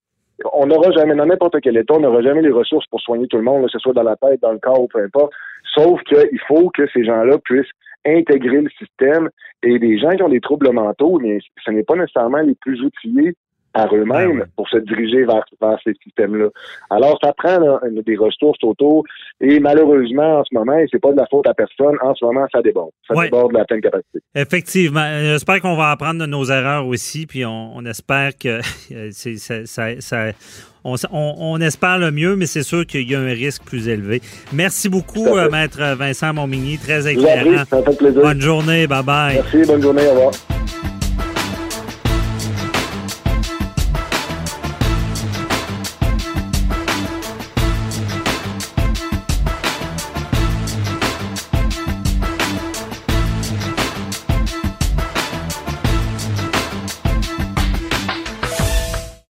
on 0.53 0.65
n'aura 0.65 0.91
jamais, 0.91 1.15
dans 1.15 1.25
n'importe 1.25 1.59
quel 1.61 1.77
état, 1.77 1.93
on 1.93 1.99
n'aura 1.99 2.21
jamais 2.21 2.41
les 2.41 2.51
ressources 2.51 2.87
pour 2.87 3.01
soigner 3.01 3.27
tout 3.27 3.37
le 3.37 3.43
monde, 3.43 3.65
que 3.65 3.71
ce 3.71 3.79
soit 3.79 3.93
dans 3.93 4.03
la 4.03 4.15
tête, 4.15 4.41
dans 4.41 4.51
le 4.51 4.59
corps 4.59 4.81
ou 4.81 4.87
peu 4.87 5.03
importe. 5.03 5.31
Sauf 5.75 6.01
qu'il 6.03 6.39
faut 6.47 6.69
que 6.69 6.87
ces 6.93 7.03
gens-là 7.03 7.37
puissent 7.43 7.71
intégrer 8.05 8.61
le 8.61 8.69
système 8.71 9.29
et 9.61 9.79
des 9.79 9.97
gens 9.97 10.11
qui 10.11 10.23
ont 10.23 10.29
des 10.29 10.41
troubles 10.41 10.71
mentaux, 10.71 11.19
mais 11.19 11.39
ce 11.63 11.71
n'est 11.71 11.83
pas 11.83 11.95
nécessairement 11.95 12.41
les 12.41 12.55
plus 12.55 12.81
outillés 12.81 13.35
par 13.73 13.93
eux-mêmes 13.95 14.39
ouais. 14.39 14.45
pour 14.55 14.69
se 14.69 14.77
diriger 14.77 15.25
vers, 15.25 15.43
vers 15.61 15.77
ces 15.83 15.93
systèmes-là. 16.03 16.47
Alors, 16.89 17.17
ça 17.23 17.33
prend 17.35 17.59
là, 17.59 17.79
des 18.05 18.15
ressources 18.15 18.63
autour 18.63 19.03
et 19.41 19.59
malheureusement, 19.59 20.39
en 20.39 20.43
ce 20.43 20.53
moment, 20.53 20.77
et 20.77 20.85
c'est 20.91 21.01
pas 21.01 21.11
de 21.11 21.17
la 21.17 21.25
faute 21.29 21.47
à 21.47 21.53
personne, 21.53 21.95
en 22.01 22.13
ce 22.15 22.23
moment, 22.23 22.45
ça 22.53 22.61
déborde. 22.61 22.91
Ça 23.07 23.15
Ouais. 23.15 23.25
déborde 23.25 23.51
de 23.53 23.57
la 23.57 23.65
pleine 23.65 23.81
capacité. 23.81 24.19
Effectivement. 24.35 25.01
Euh, 25.03 25.33
J'espère 25.33 25.59
qu'on 25.61 25.75
va 25.75 25.89
apprendre 25.91 26.21
de 26.21 26.25
nos 26.27 26.45
erreurs 26.45 26.85
aussi, 26.87 27.25
puis 27.25 27.45
on, 27.45 27.75
on 27.75 27.85
espère 27.85 28.37
que 28.37 28.59
euh, 28.93 29.09
c'est- 29.11 29.37
ça, 29.37 29.65
ça- 29.65 29.99
ça- 29.99 30.31
on, 30.85 30.95
on- 31.11 31.35
on 31.39 31.57
espère 31.61 31.97
le 31.97 32.11
mieux, 32.11 32.35
mais 32.35 32.45
c'est 32.45 32.61
sûr 32.63 32.85
qu'il 32.85 33.09
y 33.09 33.15
a 33.15 33.19
un 33.19 33.25
risque 33.33 33.63
plus 33.63 33.87
élevé. 33.87 34.21
Merci 34.53 34.89
beaucoup, 34.89 35.25
euh, 35.37 35.49
Maître 35.49 35.79
Vincent 35.97 36.33
Montmigny, 36.33 36.77
très 36.77 37.11
éclairant. 37.11 37.63
ça 37.65 37.81
fait 37.81 37.97
plaisir. 37.97 38.21
Bonne 38.21 38.41
journée, 38.41 38.85
bye 38.85 39.01
bye. 39.03 39.35
Merci, 39.35 39.65
bonne 39.65 39.81
journée, 39.81 40.05
au 40.07 40.11
revoir. 40.11 40.92